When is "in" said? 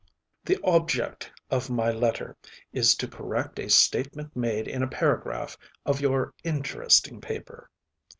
4.67-4.81